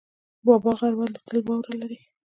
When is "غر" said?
0.79-0.93